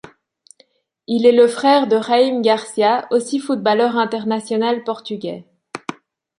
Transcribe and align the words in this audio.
Il 1.05 1.27
est 1.27 1.31
le 1.31 1.47
frère 1.47 1.85
de 1.85 2.01
Jaime 2.01 2.41
Graça, 2.41 3.05
aussi 3.11 3.37
footballeur 3.37 3.97
international 3.97 4.83
portugais. 4.83 5.45